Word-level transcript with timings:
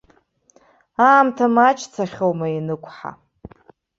Аамҭа 1.09 1.45
маҷ 1.55 1.79
цахьоума 1.93 2.47
инықәҳа? 2.57 3.11